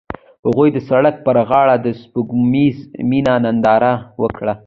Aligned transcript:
هغوی 0.45 0.69
د 0.73 0.77
سړک 0.89 1.15
پر 1.25 1.37
غاړه 1.49 1.75
د 1.79 1.87
سپوږمیز 2.01 2.77
مینه 3.09 3.33
ننداره 3.45 3.93
وکړه. 4.21 4.53